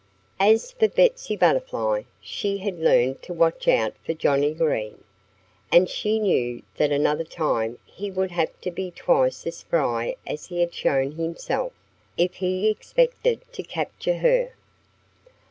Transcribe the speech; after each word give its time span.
As 0.39 0.71
for 0.71 0.87
Betsy 0.87 1.35
Butterfly, 1.37 2.01
she 2.19 2.57
had 2.57 2.79
learned 2.79 3.21
to 3.21 3.33
watch 3.35 3.67
out 3.67 3.93
for 4.03 4.15
Johnnie 4.15 4.55
Green. 4.55 5.03
And 5.71 5.87
she 5.87 6.17
knew 6.17 6.63
that 6.77 6.91
another 6.91 7.23
time 7.23 7.77
he 7.85 8.09
would 8.09 8.31
have 8.31 8.49
to 8.61 8.71
be 8.71 8.89
twice 8.89 9.45
as 9.45 9.57
spry 9.57 10.15
as 10.25 10.47
he 10.47 10.59
had 10.59 10.73
shown 10.73 11.11
himself, 11.11 11.71
if 12.17 12.33
he 12.37 12.67
expected 12.67 13.41
to 13.53 13.61
capture 13.61 14.17
her. 14.17 14.53